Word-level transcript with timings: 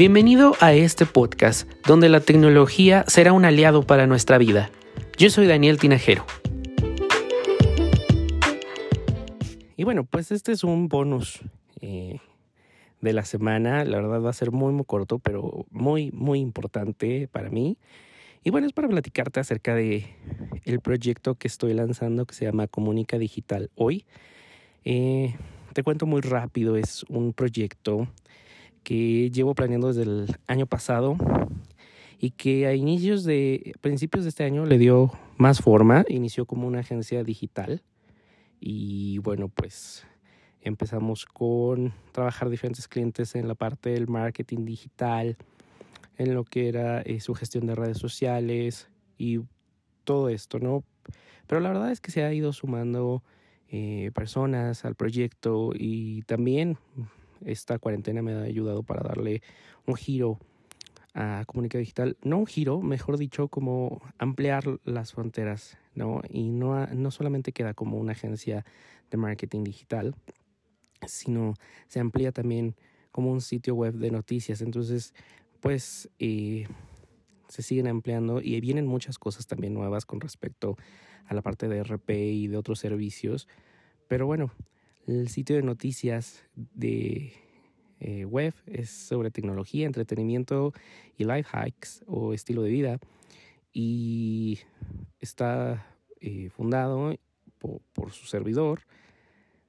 Bienvenido 0.00 0.54
a 0.60 0.72
este 0.72 1.04
podcast 1.04 1.70
donde 1.86 2.08
la 2.08 2.20
tecnología 2.20 3.04
será 3.06 3.34
un 3.34 3.44
aliado 3.44 3.82
para 3.82 4.06
nuestra 4.06 4.38
vida. 4.38 4.70
Yo 5.18 5.28
soy 5.28 5.46
Daniel 5.46 5.76
Tinajero. 5.76 6.24
Y 9.76 9.84
bueno, 9.84 10.04
pues 10.04 10.32
este 10.32 10.52
es 10.52 10.64
un 10.64 10.88
bonus 10.88 11.40
eh, 11.82 12.18
de 13.02 13.12
la 13.12 13.26
semana. 13.26 13.84
La 13.84 13.98
verdad 13.98 14.22
va 14.22 14.30
a 14.30 14.32
ser 14.32 14.52
muy, 14.52 14.72
muy 14.72 14.86
corto, 14.86 15.18
pero 15.18 15.66
muy, 15.70 16.10
muy 16.12 16.40
importante 16.40 17.28
para 17.30 17.50
mí. 17.50 17.76
Y 18.42 18.48
bueno, 18.48 18.66
es 18.66 18.72
para 18.72 18.88
platicarte 18.88 19.38
acerca 19.40 19.74
de 19.74 20.06
el 20.64 20.80
proyecto 20.80 21.34
que 21.34 21.46
estoy 21.46 21.74
lanzando 21.74 22.24
que 22.24 22.34
se 22.34 22.46
llama 22.46 22.68
Comunica 22.68 23.18
Digital 23.18 23.70
Hoy. 23.74 24.06
Eh, 24.86 25.36
te 25.74 25.82
cuento 25.82 26.06
muy 26.06 26.22
rápido, 26.22 26.78
es 26.78 27.04
un 27.10 27.34
proyecto 27.34 28.08
que 28.82 29.30
llevo 29.30 29.54
planeando 29.54 29.88
desde 29.88 30.02
el 30.02 30.36
año 30.46 30.66
pasado 30.66 31.16
y 32.18 32.32
que 32.32 32.66
a 32.66 32.74
inicios 32.74 33.24
de, 33.24 33.74
principios 33.80 34.24
de 34.24 34.28
este 34.28 34.44
año 34.44 34.66
le 34.66 34.78
dio 34.78 35.12
más 35.36 35.60
forma, 35.60 36.04
inició 36.08 36.44
como 36.44 36.66
una 36.66 36.80
agencia 36.80 37.24
digital 37.24 37.82
y 38.60 39.18
bueno, 39.18 39.48
pues 39.48 40.06
empezamos 40.60 41.24
con 41.24 41.94
trabajar 42.12 42.50
diferentes 42.50 42.86
clientes 42.88 43.34
en 43.34 43.48
la 43.48 43.54
parte 43.54 43.90
del 43.90 44.06
marketing 44.06 44.66
digital, 44.66 45.36
en 46.18 46.34
lo 46.34 46.44
que 46.44 46.68
era 46.68 47.00
eh, 47.00 47.20
su 47.20 47.34
gestión 47.34 47.66
de 47.66 47.74
redes 47.74 47.96
sociales 47.96 48.90
y 49.16 49.40
todo 50.04 50.28
esto, 50.28 50.58
¿no? 50.58 50.84
Pero 51.46 51.60
la 51.60 51.70
verdad 51.70 51.90
es 51.90 52.00
que 52.00 52.10
se 52.10 52.22
ha 52.22 52.32
ido 52.32 52.52
sumando 52.52 53.22
eh, 53.68 54.10
personas 54.14 54.84
al 54.84 54.94
proyecto 54.94 55.72
y 55.74 56.22
también 56.22 56.76
esta 57.44 57.78
cuarentena 57.78 58.22
me 58.22 58.34
ha 58.34 58.42
ayudado 58.42 58.82
para 58.82 59.02
darle 59.02 59.42
un 59.86 59.94
giro 59.94 60.38
a 61.14 61.44
Comunica 61.46 61.78
Digital. 61.78 62.16
No 62.22 62.38
un 62.38 62.46
giro, 62.46 62.80
mejor 62.80 63.18
dicho, 63.18 63.48
como 63.48 64.00
ampliar 64.18 64.64
las 64.84 65.12
fronteras, 65.12 65.78
¿no? 65.94 66.22
Y 66.28 66.50
no, 66.50 66.86
no 66.86 67.10
solamente 67.10 67.52
queda 67.52 67.74
como 67.74 67.98
una 67.98 68.12
agencia 68.12 68.64
de 69.10 69.16
marketing 69.16 69.64
digital, 69.64 70.14
sino 71.06 71.54
se 71.88 72.00
amplía 72.00 72.32
también 72.32 72.76
como 73.10 73.32
un 73.32 73.40
sitio 73.40 73.74
web 73.74 73.94
de 73.94 74.10
noticias. 74.10 74.60
Entonces, 74.60 75.14
pues 75.60 76.08
eh, 76.18 76.66
se 77.48 77.62
siguen 77.62 77.88
ampliando 77.88 78.40
y 78.40 78.60
vienen 78.60 78.86
muchas 78.86 79.18
cosas 79.18 79.46
también 79.46 79.74
nuevas 79.74 80.06
con 80.06 80.20
respecto 80.20 80.76
a 81.26 81.34
la 81.34 81.42
parte 81.42 81.68
de 81.68 81.82
RP 81.82 82.10
y 82.10 82.46
de 82.46 82.56
otros 82.56 82.78
servicios. 82.78 83.48
Pero 84.08 84.26
bueno, 84.26 84.50
el 85.10 85.28
sitio 85.28 85.56
de 85.56 85.62
noticias 85.62 86.44
de 86.54 87.32
eh, 87.98 88.24
web 88.24 88.54
es 88.66 88.90
sobre 88.90 89.30
tecnología, 89.30 89.86
entretenimiento 89.86 90.72
y 91.16 91.24
life 91.24 91.48
hacks 91.52 92.04
o 92.06 92.32
estilo 92.32 92.62
de 92.62 92.70
vida. 92.70 93.00
Y 93.72 94.60
está 95.18 95.86
eh, 96.20 96.48
fundado 96.50 97.14
por, 97.92 98.12
su 98.12 98.26
servidor, 98.26 98.82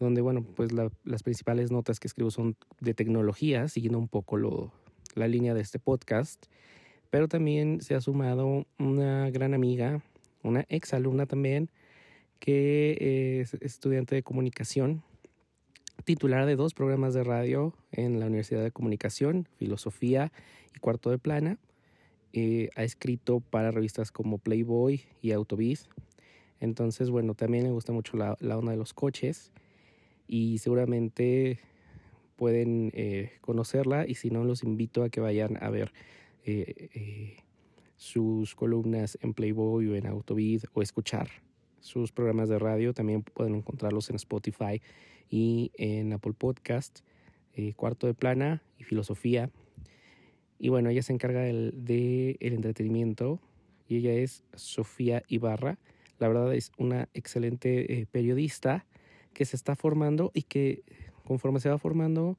donde, 0.00 0.20
bueno, 0.22 0.42
pues 0.42 0.72
las 0.72 1.22
principales 1.22 1.70
notas 1.70 2.00
que 2.00 2.08
escribo 2.08 2.30
son 2.30 2.56
de 2.80 2.94
tecnología, 2.94 3.68
siguiendo 3.68 3.98
un 3.98 4.08
poco 4.08 4.36
lo, 4.36 4.72
la 5.14 5.28
línea 5.28 5.54
de 5.54 5.60
este 5.60 5.78
podcast. 5.78 6.46
Pero 7.10 7.28
también 7.28 7.80
se 7.82 7.94
ha 7.94 8.00
sumado 8.00 8.66
una 8.78 9.30
gran 9.30 9.54
amiga, 9.54 10.02
una 10.42 10.64
ex 10.68 10.94
alumna 10.94 11.26
también, 11.26 11.70
que 12.38 13.40
es 13.40 13.54
estudiante 13.54 14.14
de 14.14 14.22
comunicación 14.22 15.02
titular 16.06 16.46
de 16.46 16.54
dos 16.54 16.72
programas 16.72 17.14
de 17.14 17.24
radio 17.24 17.74
en 17.90 18.20
la 18.20 18.26
Universidad 18.26 18.62
de 18.62 18.70
Comunicación, 18.70 19.48
Filosofía 19.56 20.32
y 20.74 20.78
Cuarto 20.78 21.10
de 21.10 21.18
Plana. 21.18 21.58
Eh, 22.32 22.70
ha 22.76 22.84
escrito 22.84 23.40
para 23.40 23.72
revistas 23.72 24.12
como 24.12 24.38
Playboy 24.38 25.02
y 25.20 25.32
Autobiz. 25.32 25.88
Entonces, 26.60 27.10
bueno, 27.10 27.34
también 27.34 27.64
le 27.64 27.72
gusta 27.72 27.92
mucho 27.92 28.16
la, 28.16 28.36
onda 28.56 28.70
de 28.70 28.78
los 28.78 28.94
coches 28.94 29.50
y 30.28 30.58
seguramente 30.58 31.58
pueden 32.36 32.92
eh, 32.94 33.32
conocerla 33.40 34.06
y 34.06 34.14
si 34.14 34.30
no, 34.30 34.44
los 34.44 34.62
invito 34.62 35.02
a 35.02 35.08
que 35.08 35.18
vayan 35.20 35.58
a 35.60 35.70
ver 35.70 35.92
eh, 36.44 37.38
sus 37.96 38.54
columnas 38.54 39.18
en 39.22 39.34
Playboy 39.34 39.88
o 39.88 39.96
en 39.96 40.06
Autobiz 40.06 40.66
o 40.72 40.82
escuchar 40.82 41.28
sus 41.86 42.12
programas 42.12 42.48
de 42.48 42.58
radio. 42.58 42.92
También 42.92 43.22
pueden 43.22 43.54
encontrarlos 43.54 44.10
en 44.10 44.16
Spotify 44.16 44.82
y 45.30 45.70
en 45.78 46.12
Apple 46.12 46.34
Podcast, 46.36 47.00
eh, 47.54 47.72
Cuarto 47.74 48.06
de 48.06 48.14
Plana 48.14 48.62
y 48.78 48.84
Filosofía. 48.84 49.50
Y 50.58 50.68
bueno, 50.68 50.90
ella 50.90 51.02
se 51.02 51.12
encarga 51.12 51.40
del 51.40 51.72
de 51.74 52.36
el 52.40 52.54
entretenimiento 52.54 53.40
y 53.88 53.96
ella 53.96 54.12
es 54.14 54.42
Sofía 54.54 55.22
Ibarra. 55.28 55.78
La 56.18 56.28
verdad 56.28 56.54
es 56.54 56.72
una 56.76 57.08
excelente 57.14 58.00
eh, 58.00 58.06
periodista 58.10 58.84
que 59.32 59.44
se 59.44 59.56
está 59.56 59.76
formando 59.76 60.30
y 60.34 60.42
que 60.42 60.82
conforme 61.24 61.60
se 61.60 61.68
va 61.68 61.78
formando, 61.78 62.36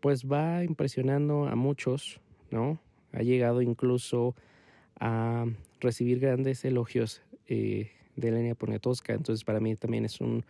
pues 0.00 0.26
va 0.26 0.64
impresionando 0.64 1.46
a 1.46 1.54
muchos, 1.54 2.20
¿no? 2.50 2.80
Ha 3.12 3.22
llegado 3.22 3.62
incluso 3.62 4.34
a 4.98 5.46
recibir 5.80 6.20
grandes 6.20 6.64
elogios 6.64 7.22
eh, 7.46 7.90
de 8.20 8.28
Elena 8.28 8.54
Poniatowska. 8.54 9.14
Entonces 9.14 9.44
para 9.44 9.60
mí 9.60 9.76
también 9.76 10.04
es 10.04 10.20
un 10.20 10.44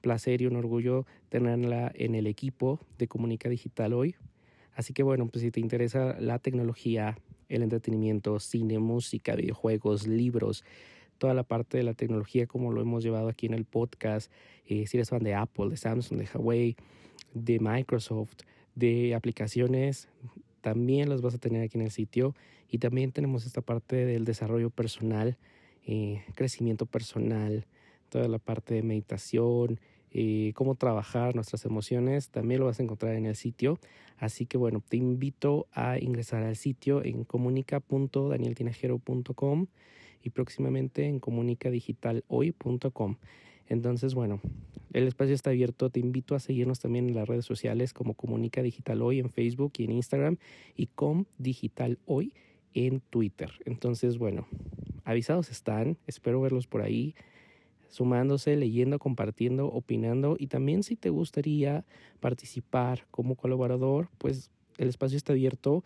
placer 0.00 0.42
y 0.42 0.46
un 0.46 0.56
orgullo 0.56 1.06
tenerla 1.28 1.90
en 1.94 2.14
el 2.14 2.26
equipo 2.26 2.80
de 2.98 3.08
Comunica 3.08 3.48
Digital 3.48 3.92
hoy. 3.92 4.16
Así 4.74 4.92
que 4.92 5.02
bueno, 5.02 5.28
pues 5.28 5.42
si 5.42 5.50
te 5.50 5.60
interesa 5.60 6.16
la 6.20 6.38
tecnología, 6.38 7.16
el 7.48 7.62
entretenimiento, 7.62 8.38
cine, 8.40 8.78
música, 8.78 9.34
videojuegos, 9.34 10.06
libros, 10.06 10.64
toda 11.18 11.32
la 11.32 11.44
parte 11.44 11.78
de 11.78 11.84
la 11.84 11.94
tecnología 11.94 12.46
como 12.46 12.72
lo 12.72 12.82
hemos 12.82 13.04
llevado 13.04 13.28
aquí 13.28 13.46
en 13.46 13.54
el 13.54 13.64
podcast, 13.64 14.30
eh, 14.66 14.86
si 14.86 14.96
eres 14.96 15.10
fan 15.10 15.22
de 15.22 15.34
Apple, 15.34 15.70
de 15.70 15.76
Samsung, 15.76 16.18
de 16.18 16.28
Huawei, 16.34 16.76
de 17.32 17.58
Microsoft, 17.60 18.42
de 18.74 19.14
aplicaciones, 19.14 20.08
también 20.60 21.08
las 21.08 21.20
vas 21.20 21.34
a 21.34 21.38
tener 21.38 21.62
aquí 21.62 21.78
en 21.78 21.84
el 21.84 21.90
sitio. 21.90 22.34
Y 22.70 22.78
también 22.78 23.12
tenemos 23.12 23.46
esta 23.46 23.60
parte 23.60 24.04
del 24.04 24.24
desarrollo 24.24 24.70
personal, 24.70 25.36
eh, 25.86 26.22
crecimiento 26.34 26.86
personal, 26.86 27.66
toda 28.08 28.26
la 28.28 28.38
parte 28.38 28.72
de 28.74 28.82
meditación, 28.82 29.78
eh, 30.10 30.52
cómo 30.54 30.76
trabajar 30.76 31.34
nuestras 31.34 31.64
emociones, 31.64 32.28
también 32.28 32.60
lo 32.60 32.66
vas 32.66 32.78
a 32.78 32.84
encontrar 32.84 33.16
en 33.16 33.26
el 33.26 33.34
sitio. 33.34 33.80
Así 34.16 34.46
que 34.46 34.56
bueno, 34.56 34.80
te 34.88 34.96
invito 34.96 35.66
a 35.72 35.98
ingresar 35.98 36.44
al 36.44 36.54
sitio 36.54 37.04
en 37.04 37.24
comunica.danieltinajero.com 37.24 39.66
y 40.22 40.30
próximamente 40.30 41.06
en 41.06 41.18
comunicadigitalhoy.com. 41.18 43.16
Entonces, 43.66 44.14
bueno, 44.14 44.40
el 44.92 45.08
espacio 45.08 45.34
está 45.34 45.50
abierto. 45.50 45.90
Te 45.90 45.98
invito 46.00 46.36
a 46.36 46.40
seguirnos 46.40 46.78
también 46.78 47.08
en 47.08 47.16
las 47.16 47.28
redes 47.28 47.44
sociales 47.44 47.92
como 47.92 48.14
Comunica 48.14 48.62
Digital 48.62 49.02
Hoy 49.02 49.18
en 49.18 49.30
Facebook 49.30 49.72
y 49.78 49.84
en 49.84 49.92
Instagram 49.92 50.38
y 50.76 50.86
Com 50.86 51.24
Digital 51.38 51.98
Hoy 52.06 52.32
en 52.74 53.00
Twitter. 53.00 53.50
Entonces, 53.64 54.18
bueno, 54.18 54.46
avisados 55.04 55.50
están. 55.50 55.98
Espero 56.06 56.40
verlos 56.40 56.66
por 56.66 56.82
ahí 56.82 57.14
sumándose, 57.88 58.56
leyendo, 58.56 58.98
compartiendo, 58.98 59.68
opinando 59.68 60.36
y 60.38 60.48
también 60.48 60.82
si 60.82 60.96
te 60.96 61.10
gustaría 61.10 61.84
participar 62.18 63.06
como 63.12 63.36
colaborador, 63.36 64.08
pues 64.18 64.50
el 64.78 64.88
espacio 64.88 65.16
está 65.16 65.32
abierto 65.32 65.84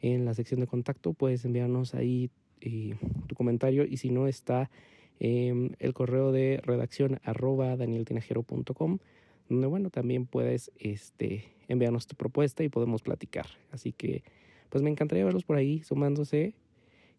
en 0.00 0.24
la 0.24 0.32
sección 0.32 0.60
de 0.60 0.66
contacto, 0.66 1.12
puedes 1.12 1.44
enviarnos 1.44 1.94
ahí 1.94 2.30
eh, 2.62 2.94
tu 3.26 3.34
comentario 3.34 3.84
y 3.84 3.98
si 3.98 4.10
no 4.10 4.26
está 4.26 4.70
eh, 5.18 5.70
el 5.78 5.92
correo 5.92 6.32
de 6.32 6.60
redacción 6.62 7.20
arroba 7.24 7.76
danieltinajero.com 7.76 8.98
donde 9.50 9.66
bueno 9.66 9.90
también 9.90 10.26
puedes 10.26 10.70
este, 10.78 11.52
enviarnos 11.68 12.06
tu 12.06 12.16
propuesta 12.16 12.64
y 12.64 12.68
podemos 12.68 13.02
platicar. 13.02 13.46
Así 13.70 13.92
que 13.92 14.22
pues 14.70 14.82
me 14.82 14.90
encantaría 14.90 15.24
verlos 15.24 15.44
por 15.44 15.56
ahí 15.56 15.82
sumándose 15.82 16.54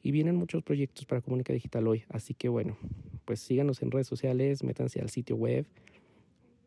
y 0.03 0.11
vienen 0.11 0.35
muchos 0.35 0.63
proyectos 0.63 1.05
para 1.05 1.21
Comunica 1.21 1.53
Digital 1.53 1.87
hoy. 1.87 2.03
Así 2.09 2.33
que 2.33 2.49
bueno, 2.49 2.77
pues 3.25 3.39
síganos 3.39 3.81
en 3.81 3.91
redes 3.91 4.07
sociales, 4.07 4.63
métanse 4.63 4.99
al 5.01 5.09
sitio 5.09 5.35
web, 5.35 5.65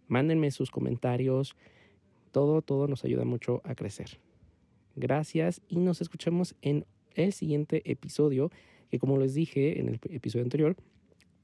mándenme 0.09 0.51
sus 0.51 0.71
comentarios. 0.71 1.57
Todo, 2.33 2.63
todo 2.63 2.89
nos 2.89 3.05
ayuda 3.05 3.25
mucho 3.25 3.61
a 3.65 3.75
crecer. 3.75 4.19
Gracias 4.97 5.61
y 5.69 5.79
nos 5.79 6.01
escuchamos 6.01 6.55
en 6.63 6.85
el 7.15 7.33
siguiente 7.33 7.83
episodio, 7.91 8.51
que 8.91 8.99
como 8.99 9.19
les 9.19 9.35
dije 9.35 9.81
en 9.81 9.89
el 9.89 10.01
episodio 10.11 10.45
anterior, 10.45 10.77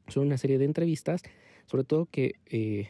son 0.08 0.26
una 0.26 0.38
serie 0.38 0.58
de 0.58 0.64
entrevistas, 0.64 1.22
sobre 1.66 1.84
todo 1.84 2.06
que 2.06 2.34
eh, 2.46 2.88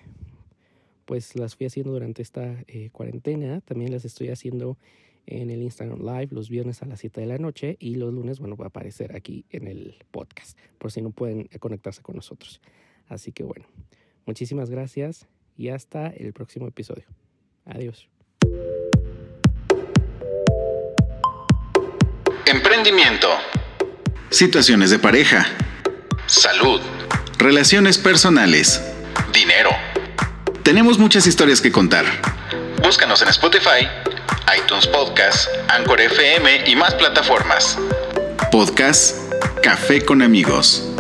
pues 1.05 1.37
las 1.37 1.56
fui 1.56 1.67
haciendo 1.67 1.93
durante 1.93 2.23
esta 2.23 2.62
eh, 2.67 2.91
cuarentena, 2.93 3.61
también 3.62 3.91
las 3.91 4.05
estoy 4.05 4.29
haciendo 4.29 4.79
en 5.26 5.50
el 5.50 5.62
Instagram 5.62 6.00
Live 6.00 6.28
los 6.31 6.49
viernes 6.49 6.82
a 6.82 6.87
las 6.87 7.00
7 7.00 7.20
de 7.20 7.26
la 7.26 7.38
noche 7.38 7.76
y 7.78 7.94
los 7.96 8.12
lunes, 8.12 8.38
bueno, 8.38 8.56
va 8.56 8.67
a 8.67 8.69
aparecer 8.69 9.14
aquí 9.17 9.44
en 9.50 9.67
el 9.69 10.05
podcast, 10.11 10.58
por 10.78 10.90
si 10.93 11.02
no 11.02 11.11
pueden 11.11 11.49
conectarse 11.58 12.02
con 12.02 12.17
nosotros. 12.17 12.61
Así 13.08 13.32
que 13.32 13.43
bueno, 13.43 13.67
muchísimas 14.26 14.70
gracias 14.70 15.26
y 15.56 15.69
hasta 15.69 16.08
el 16.08 16.32
próximo 16.32 16.67
episodio. 16.67 17.05
Adiós. 17.64 18.08
emprendimiento, 22.50 23.28
situaciones 24.28 24.90
de 24.90 24.99
pareja, 24.99 25.46
salud, 26.26 26.81
relaciones 27.38 27.96
personales, 27.96 28.82
dinero. 29.32 29.70
Tenemos 30.64 30.99
muchas 30.99 31.28
historias 31.28 31.61
que 31.61 31.70
contar. 31.70 32.06
Búscanos 32.82 33.23
en 33.23 33.28
Spotify, 33.28 33.87
iTunes 34.56 34.87
Podcast, 34.87 35.49
Anchor 35.69 36.00
FM 36.00 36.64
y 36.67 36.76
más 36.76 36.94
plataformas. 36.94 37.79
Podcast 38.50 39.17
Café 39.62 40.05
con 40.05 40.23
amigos. 40.23 40.91